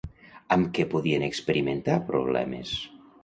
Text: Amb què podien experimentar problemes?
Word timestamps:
Amb 0.55 0.69
què 0.77 0.85
podien 0.93 1.25
experimentar 1.27 1.99
problemes? 2.09 2.73